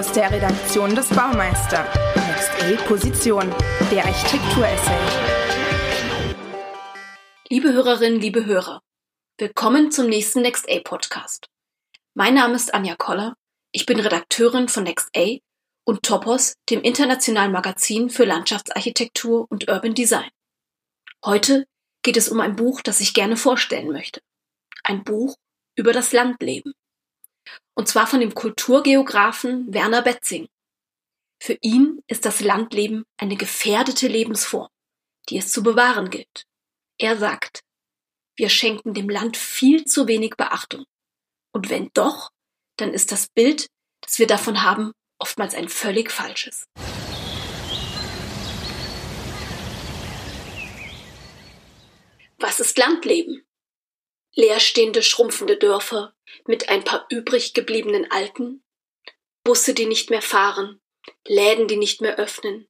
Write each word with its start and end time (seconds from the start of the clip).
Aus 0.00 0.12
der 0.12 0.30
Redaktion 0.30 0.94
des 0.94 1.10
Baumeister. 1.10 1.84
Next 2.26 2.50
A 2.62 2.88
Position. 2.88 3.54
Der 3.90 4.02
Architekturessay. 4.02 4.98
Liebe 7.50 7.74
Hörerinnen, 7.74 8.18
liebe 8.18 8.46
Hörer, 8.46 8.80
willkommen 9.36 9.90
zum 9.90 10.06
nächsten 10.06 10.40
Next 10.40 10.70
A 10.70 10.80
Podcast. 10.82 11.48
Mein 12.14 12.32
Name 12.32 12.54
ist 12.54 12.72
Anja 12.72 12.96
Koller. 12.96 13.34
Ich 13.72 13.84
bin 13.84 14.00
Redakteurin 14.00 14.68
von 14.68 14.84
Next 14.84 15.10
A 15.14 15.36
und 15.84 16.02
Topos, 16.02 16.54
dem 16.70 16.80
internationalen 16.80 17.52
Magazin 17.52 18.08
für 18.08 18.24
Landschaftsarchitektur 18.24 19.48
und 19.50 19.68
Urban 19.68 19.92
Design. 19.92 20.30
Heute 21.22 21.66
geht 22.02 22.16
es 22.16 22.30
um 22.30 22.40
ein 22.40 22.56
Buch, 22.56 22.80
das 22.80 23.00
ich 23.00 23.12
gerne 23.12 23.36
vorstellen 23.36 23.92
möchte. 23.92 24.22
Ein 24.82 25.04
Buch 25.04 25.36
über 25.76 25.92
das 25.92 26.14
Landleben. 26.14 26.72
Und 27.80 27.86
zwar 27.86 28.06
von 28.06 28.20
dem 28.20 28.34
Kulturgeografen 28.34 29.72
Werner 29.72 30.02
Betzing. 30.02 30.48
Für 31.42 31.56
ihn 31.62 32.02
ist 32.08 32.26
das 32.26 32.42
Landleben 32.42 33.04
eine 33.16 33.36
gefährdete 33.36 34.06
Lebensform, 34.06 34.68
die 35.30 35.38
es 35.38 35.50
zu 35.50 35.62
bewahren 35.62 36.10
gilt. 36.10 36.44
Er 36.98 37.16
sagt, 37.16 37.62
wir 38.36 38.50
schenken 38.50 38.92
dem 38.92 39.08
Land 39.08 39.38
viel 39.38 39.86
zu 39.86 40.08
wenig 40.08 40.32
Beachtung. 40.36 40.84
Und 41.54 41.70
wenn 41.70 41.88
doch, 41.94 42.28
dann 42.76 42.92
ist 42.92 43.12
das 43.12 43.28
Bild, 43.28 43.68
das 44.02 44.18
wir 44.18 44.26
davon 44.26 44.62
haben, 44.62 44.92
oftmals 45.18 45.54
ein 45.54 45.70
völlig 45.70 46.10
falsches. 46.10 46.66
Was 52.36 52.60
ist 52.60 52.76
Landleben? 52.76 53.42
Leerstehende, 54.34 55.02
schrumpfende 55.02 55.56
Dörfer 55.56 56.14
mit 56.46 56.68
ein 56.68 56.84
paar 56.84 57.06
übrig 57.10 57.54
gebliebenen 57.54 58.10
Alten, 58.10 58.62
Busse, 59.44 59.74
die 59.74 59.86
nicht 59.86 60.10
mehr 60.10 60.22
fahren, 60.22 60.80
Läden, 61.26 61.66
die 61.66 61.76
nicht 61.76 62.00
mehr 62.00 62.16
öffnen, 62.16 62.68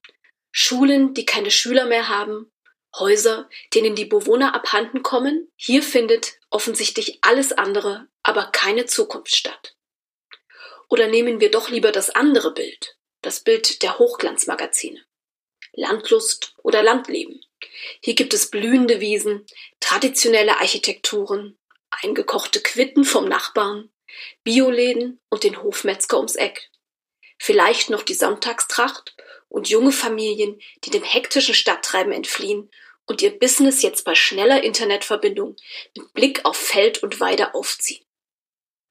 Schulen, 0.53 1.15
die 1.15 1.27
keine 1.27 1.51
Schüler 1.51 1.87
mehr 1.87 2.09
haben, 2.09 2.51
Häuser, 2.97 3.49
denen 3.75 3.95
die 3.95 4.05
Bewohner 4.05 4.55
abhanden 4.55 5.03
kommen, 5.03 5.51
hier 5.57 5.83
findet 5.83 6.39
offensichtlich 6.51 7.19
alles 7.23 7.53
andere, 7.53 8.09
aber 8.23 8.47
keine 8.47 8.87
Zukunft 8.87 9.35
statt. 9.35 9.77
Oder 10.89 11.07
nehmen 11.07 11.41
wir 11.41 11.53
doch 11.53 11.71
lieber 11.71 11.93
das 11.93 12.11
andere 12.11 12.53
Bild, 12.53 12.97
das 13.23 13.45
Bild 13.45 13.83
der 13.83 13.99
Hochglanzmagazine. 13.99 15.05
Landlust 15.73 16.55
oder 16.65 16.83
Landleben. 16.83 17.41
Hier 18.01 18.15
gibt 18.15 18.35
es 18.35 18.51
blühende 18.51 19.01
Wiesen, 19.01 19.47
traditionelle 19.81 20.59
Architekturen, 20.59 21.59
eingekochte 21.91 22.61
Quitten 22.63 23.05
vom 23.05 23.27
Nachbarn, 23.29 23.91
Bioläden 24.45 25.21
und 25.29 25.45
den 25.45 25.63
Hofmetzger 25.63 26.17
ums 26.17 26.37
Eck. 26.37 26.71
Vielleicht 27.39 27.91
noch 27.91 28.03
die 28.03 28.15
Sonntagstracht 28.15 29.17
und 29.49 29.69
junge 29.69 29.93
Familien, 29.93 30.61
die 30.85 30.91
dem 30.91 31.03
hektischen 31.03 31.55
Stadttreiben 31.55 32.13
entfliehen 32.13 32.71
und 33.07 33.23
ihr 33.23 33.37
Business 33.39 33.83
jetzt 33.83 34.05
bei 34.05 34.15
schneller 34.15 34.63
Internetverbindung 34.63 35.57
mit 35.97 36.13
Blick 36.13 36.45
auf 36.45 36.57
Feld 36.57 37.03
und 37.03 37.19
Weide 37.19 37.55
aufziehen. 37.55 38.05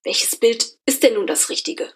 Welches 0.03 0.35
Bild 0.35 0.77
ist 0.85 1.03
denn 1.03 1.13
nun 1.13 1.27
das 1.27 1.49
richtige? 1.49 1.93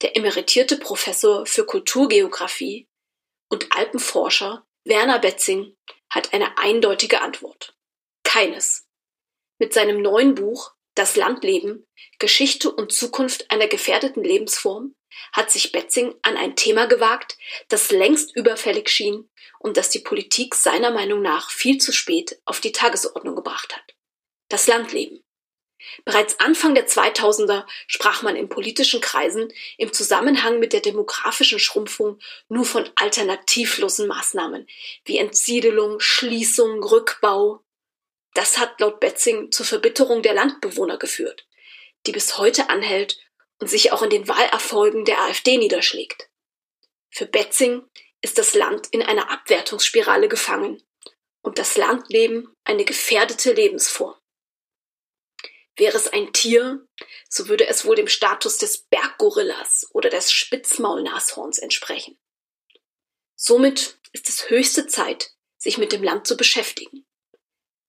Der 0.00 0.16
emeritierte 0.16 0.76
Professor 0.76 1.46
für 1.46 1.66
Kulturgeographie 1.66 2.88
und 3.48 3.72
Alpenforscher 3.76 4.66
Werner 4.84 5.20
Betzing 5.20 5.76
hat 6.10 6.34
eine 6.34 6.58
eindeutige 6.58 7.20
Antwort. 7.20 7.76
Keines. 8.24 8.88
Mit 9.58 9.72
seinem 9.72 10.02
neuen 10.02 10.34
Buch 10.34 10.72
Das 10.96 11.14
Landleben 11.14 11.86
Geschichte 12.18 12.70
und 12.70 12.92
Zukunft 12.92 13.50
einer 13.50 13.68
gefährdeten 13.68 14.24
Lebensform 14.24 14.96
hat 15.32 15.52
sich 15.52 15.70
Betzing 15.70 16.14
an 16.22 16.36
ein 16.36 16.56
Thema 16.56 16.86
gewagt, 16.86 17.38
das 17.68 17.92
längst 17.92 18.34
überfällig 18.34 18.88
schien 18.88 19.30
und 19.60 19.76
das 19.76 19.88
die 19.90 20.00
Politik 20.00 20.56
seiner 20.56 20.90
Meinung 20.90 21.22
nach 21.22 21.50
viel 21.50 21.78
zu 21.78 21.92
spät 21.92 22.40
auf 22.44 22.60
die 22.60 22.72
Tagesordnung 22.72 23.36
gebracht 23.36 23.76
hat. 23.76 23.94
Das 24.48 24.66
Landleben. 24.66 25.22
Bereits 26.04 26.40
Anfang 26.40 26.74
der 26.74 26.88
2000er 26.88 27.66
sprach 27.86 28.22
man 28.22 28.36
in 28.36 28.48
politischen 28.48 29.00
Kreisen 29.00 29.52
im 29.78 29.92
Zusammenhang 29.92 30.58
mit 30.58 30.72
der 30.72 30.80
demografischen 30.80 31.58
Schrumpfung 31.58 32.18
nur 32.48 32.64
von 32.64 32.88
alternativlosen 32.96 34.06
Maßnahmen 34.06 34.66
wie 35.04 35.18
Entsiedelung, 35.18 36.00
Schließung, 36.00 36.82
Rückbau. 36.82 37.64
Das 38.34 38.58
hat 38.58 38.80
laut 38.80 39.00
Betzing 39.00 39.52
zur 39.52 39.66
Verbitterung 39.66 40.22
der 40.22 40.34
Landbewohner 40.34 40.98
geführt, 40.98 41.46
die 42.06 42.12
bis 42.12 42.38
heute 42.38 42.70
anhält 42.70 43.18
und 43.58 43.68
sich 43.68 43.92
auch 43.92 44.02
in 44.02 44.10
den 44.10 44.28
Wahlerfolgen 44.28 45.04
der 45.04 45.20
AfD 45.20 45.56
niederschlägt. 45.58 46.28
Für 47.10 47.26
Betzing 47.26 47.84
ist 48.22 48.38
das 48.38 48.54
Land 48.54 48.88
in 48.90 49.02
einer 49.02 49.30
Abwertungsspirale 49.30 50.28
gefangen 50.28 50.82
und 51.42 51.58
das 51.58 51.76
Landleben 51.76 52.56
eine 52.64 52.84
gefährdete 52.84 53.52
Lebensform. 53.52 54.14
Wäre 55.82 55.96
es 55.96 56.06
ein 56.06 56.32
Tier, 56.32 56.86
so 57.28 57.48
würde 57.48 57.66
es 57.66 57.84
wohl 57.84 57.96
dem 57.96 58.06
Status 58.06 58.56
des 58.56 58.84
Berggorillas 58.84 59.88
oder 59.90 60.10
des 60.10 60.30
Spitzmaulnashorns 60.30 61.58
entsprechen. 61.58 62.16
Somit 63.34 63.98
ist 64.12 64.28
es 64.28 64.48
höchste 64.48 64.86
Zeit, 64.86 65.32
sich 65.58 65.78
mit 65.78 65.90
dem 65.90 66.04
Land 66.04 66.28
zu 66.28 66.36
beschäftigen. 66.36 67.04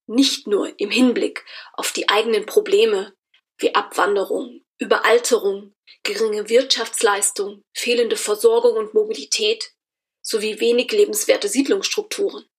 Nicht 0.08 0.48
nur 0.48 0.74
im 0.80 0.90
Hinblick 0.90 1.46
auf 1.74 1.92
die 1.92 2.10
eigenen 2.10 2.48
Probleme 2.48 3.16
wie 3.60 3.76
Abwanderung, 3.76 4.66
Überalterung, 4.80 5.76
geringe 6.02 6.50
Wirtschaftsleistung, 6.50 7.64
fehlende 7.76 8.18
Versorgung 8.18 8.76
und 8.76 8.96
Mobilität 8.96 9.72
sowie 10.20 10.60
wenig 10.60 10.92
lebenswerte 10.92 11.48
Siedlungsstrukturen, 11.48 12.50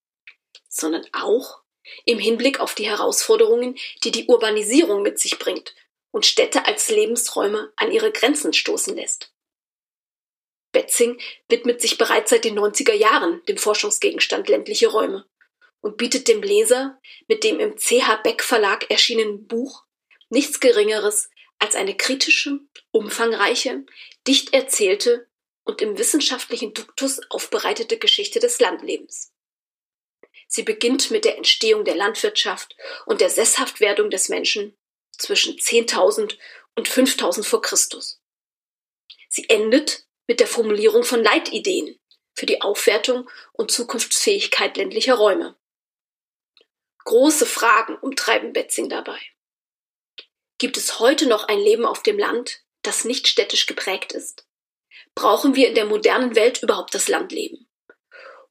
sondern 0.68 1.04
auch 1.10 1.63
im 2.04 2.18
Hinblick 2.18 2.60
auf 2.60 2.74
die 2.74 2.88
Herausforderungen, 2.88 3.76
die 4.02 4.10
die 4.10 4.26
Urbanisierung 4.26 5.02
mit 5.02 5.18
sich 5.18 5.38
bringt 5.38 5.74
und 6.10 6.26
Städte 6.26 6.66
als 6.66 6.88
Lebensräume 6.88 7.72
an 7.76 7.90
ihre 7.90 8.12
Grenzen 8.12 8.52
stoßen 8.52 8.96
lässt. 8.96 9.32
Betzing 10.72 11.20
widmet 11.48 11.80
sich 11.80 11.98
bereits 11.98 12.30
seit 12.30 12.44
den 12.44 12.58
90er 12.58 12.94
Jahren 12.94 13.42
dem 13.46 13.58
Forschungsgegenstand 13.58 14.48
ländliche 14.48 14.88
Räume 14.88 15.26
und 15.80 15.96
bietet 15.98 16.28
dem 16.28 16.42
Leser 16.42 17.00
mit 17.28 17.44
dem 17.44 17.60
im 17.60 17.76
CH 17.76 18.22
Beck 18.22 18.42
Verlag 18.42 18.90
erschienenen 18.90 19.46
Buch 19.46 19.84
nichts 20.30 20.60
Geringeres 20.60 21.30
als 21.58 21.74
eine 21.74 21.96
kritische, 21.96 22.60
umfangreiche, 22.90 23.84
dicht 24.26 24.54
erzählte 24.54 25.28
und 25.64 25.82
im 25.82 25.98
wissenschaftlichen 25.98 26.74
Duktus 26.74 27.20
aufbereitete 27.30 27.98
Geschichte 27.98 28.40
des 28.40 28.60
Landlebens. 28.60 29.33
Sie 30.54 30.62
beginnt 30.62 31.10
mit 31.10 31.24
der 31.24 31.36
Entstehung 31.36 31.84
der 31.84 31.96
Landwirtschaft 31.96 32.76
und 33.06 33.20
der 33.20 33.28
Sesshaftwerdung 33.28 34.08
des 34.08 34.28
Menschen 34.28 34.78
zwischen 35.10 35.56
10.000 35.56 36.38
und 36.76 36.88
5.000 36.88 37.42
vor 37.42 37.60
Christus. 37.60 38.22
Sie 39.28 39.48
endet 39.48 40.06
mit 40.28 40.38
der 40.38 40.46
Formulierung 40.46 41.02
von 41.02 41.24
Leitideen 41.24 41.98
für 42.36 42.46
die 42.46 42.62
Aufwertung 42.62 43.28
und 43.52 43.72
Zukunftsfähigkeit 43.72 44.76
ländlicher 44.76 45.14
Räume. 45.14 45.58
Große 47.02 47.46
Fragen 47.46 47.96
umtreiben 47.96 48.52
Betzing 48.52 48.88
dabei. 48.88 49.18
Gibt 50.58 50.76
es 50.76 51.00
heute 51.00 51.26
noch 51.26 51.48
ein 51.48 51.58
Leben 51.58 51.84
auf 51.84 52.04
dem 52.04 52.16
Land, 52.16 52.62
das 52.82 53.04
nicht 53.04 53.26
städtisch 53.26 53.66
geprägt 53.66 54.12
ist? 54.12 54.46
Brauchen 55.16 55.56
wir 55.56 55.66
in 55.66 55.74
der 55.74 55.86
modernen 55.86 56.36
Welt 56.36 56.62
überhaupt 56.62 56.94
das 56.94 57.08
Landleben? 57.08 57.68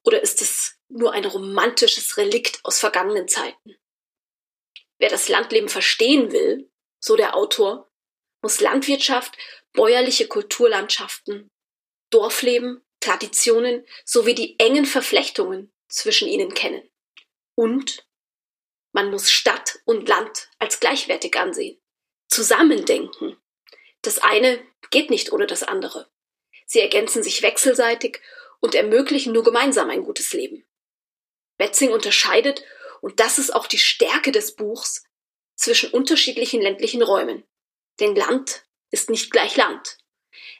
Oder 0.04 0.22
ist 0.22 0.42
es 0.42 0.76
nur 0.94 1.14
ein 1.14 1.26
romantisches 1.26 2.18
Relikt 2.18 2.60
aus 2.64 2.80
vergangenen 2.80 3.28
Zeiten. 3.28 3.76
Wer 5.00 5.10
das 5.10 5.28
Landleben 5.28 5.70
verstehen 5.70 6.32
will, 6.32 6.72
so 7.00 7.16
der 7.16 7.36
Autor, 7.36 7.92
muss 8.42 8.62
Landwirtschaft, 8.62 9.38
bäuerliche 9.74 10.28
Kulturlandschaften, 10.28 11.50
Dorfleben, 12.10 12.86
Traditionen 13.00 13.86
sowie 14.06 14.36
die 14.36 14.60
engen 14.60 14.86
Verflechtungen 14.86 15.74
zwischen 15.90 16.28
ihnen 16.28 16.54
kennen. 16.54 16.88
Und 17.56 18.08
man 18.94 19.10
muss 19.10 19.32
Stadt 19.32 19.80
und 19.86 20.08
Land 20.08 20.50
als 20.60 20.80
gleichwertig 20.80 21.36
ansehen. 21.36 21.82
Zusammendenken. 22.30 23.38
Das 24.02 24.20
eine 24.20 24.64
geht 24.92 25.10
nicht 25.10 25.32
ohne 25.32 25.48
das 25.48 25.64
andere. 25.64 26.10
Sie 26.66 26.80
ergänzen 26.80 27.24
sich 27.24 27.42
wechselseitig 27.42 28.22
und 28.60 28.76
ermöglichen 28.76 29.34
nur 29.34 29.44
gemeinsam 29.44 29.90
ein 29.90 30.04
gutes 30.04 30.34
Leben. 30.34 30.66
Betzing 31.58 31.92
unterscheidet, 31.92 32.64
und 33.02 33.20
das 33.20 33.38
ist 33.38 33.54
auch 33.54 33.68
die 33.68 33.78
Stärke 33.78 34.32
des 34.32 34.56
Buchs, 34.56 35.04
zwischen 35.56 35.92
unterschiedlichen 35.92 36.62
ländlichen 36.62 37.02
Räumen. 37.02 37.44
Denn 38.00 38.16
Land 38.16 38.66
ist 38.92 39.10
nicht 39.10 39.32
gleich 39.32 39.56
Land. 39.56 39.98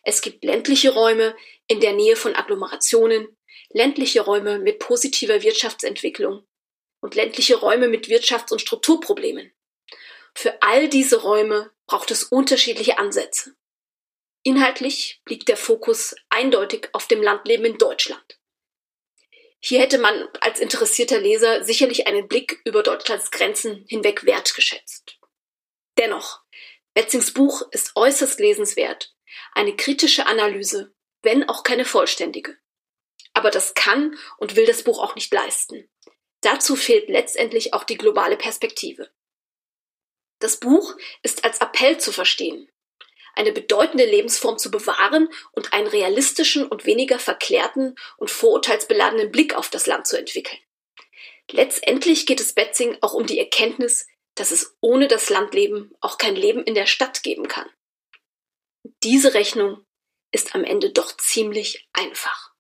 Es 0.04 0.22
gibt 0.22 0.44
ländliche 0.44 0.94
Räume 0.94 1.36
in 1.68 1.80
der 1.80 1.94
Nähe 1.94 2.16
von 2.16 2.36
Agglomerationen, 2.36 3.38
ländliche 3.70 4.22
Räume 4.22 4.60
mit 4.60 4.80
positiver 4.80 5.42
Wirtschaftsentwicklung 5.42 6.46
und 7.02 7.16
ländliche 7.16 7.56
Räume 7.56 7.88
mit 7.88 8.08
Wirtschafts- 8.08 8.52
und 8.52 8.60
Strukturproblemen. 8.60 9.52
Für 10.36 10.62
all 10.62 10.90
diese 10.90 11.22
Räume 11.22 11.72
braucht 11.86 12.12
es 12.12 12.24
unterschiedliche 12.24 12.98
Ansätze. 12.98 13.56
Inhaltlich 14.44 15.22
liegt 15.28 15.48
der 15.48 15.58
Fokus 15.58 16.16
eindeutig 16.30 16.90
auf 16.94 17.08
dem 17.08 17.22
Landleben 17.22 17.66
in 17.66 17.78
Deutschland. 17.78 18.40
Hier 19.66 19.80
hätte 19.80 19.98
man 19.98 20.28
als 20.42 20.60
interessierter 20.60 21.22
Leser 21.22 21.64
sicherlich 21.64 22.06
einen 22.06 22.28
Blick 22.28 22.60
über 22.66 22.84
Deutschlands 22.84 23.32
Grenzen 23.32 23.86
hinweg 23.88 24.26
wertgeschätzt. 24.26 25.18
Dennoch, 25.98 26.42
Wetzings 26.96 27.32
Buch 27.32 27.62
ist 27.72 27.94
äußerst 27.96 28.42
lesenswert, 28.42 29.16
eine 29.54 29.74
kritische 29.78 30.26
Analyse, 30.26 30.94
wenn 31.22 31.48
auch 31.48 31.64
keine 31.64 31.86
vollständige. 31.86 32.58
Aber 33.32 33.52
das 33.52 33.74
kann 33.74 34.18
und 34.38 34.58
will 34.58 34.66
das 34.66 34.84
Buch 34.84 35.02
auch 35.02 35.16
nicht 35.16 35.34
leisten. 35.34 35.90
Dazu 36.42 36.76
fehlt 36.76 37.08
letztendlich 37.08 37.74
auch 37.74 37.86
die 37.86 37.98
globale 37.98 38.36
Perspektive. 38.36 39.14
Das 40.40 40.58
Buch 40.58 40.98
ist 41.22 41.46
als 41.46 41.62
Appell 41.62 41.98
zu 42.00 42.12
verstehen, 42.12 42.70
eine 43.34 43.52
bedeutende 43.52 44.06
Lebensform 44.06 44.58
zu 44.58 44.72
bewahren 44.72 45.28
und 45.52 45.74
einen 45.74 45.88
realistischen 45.88 46.68
und 46.68 46.86
weniger 46.86 47.20
verklärten 47.20 47.96
und 48.18 48.30
vorurteilsbeladenen 48.30 49.32
Blick 49.32 49.56
auf 49.56 49.70
das 49.70 49.88
Land 49.88 50.08
zu 50.08 50.18
entwickeln. 50.18 50.60
Letztendlich 51.52 52.26
geht 52.26 52.40
es 52.40 52.54
Betzing 52.54 52.98
auch 53.02 53.14
um 53.14 53.26
die 53.26 53.40
Erkenntnis, 53.40 54.08
dass 54.36 54.52
es 54.52 54.76
ohne 54.82 55.08
das 55.08 55.30
Landleben 55.30 55.94
auch 56.00 56.18
kein 56.18 56.36
Leben 56.36 56.64
in 56.64 56.76
der 56.76 56.86
Stadt 56.86 57.24
geben 57.24 57.48
kann. 57.48 57.70
Diese 59.04 59.34
Rechnung 59.34 59.86
ist 60.32 60.56
am 60.56 60.64
Ende 60.64 60.90
doch 60.90 61.16
ziemlich 61.18 61.88
einfach. 61.94 62.53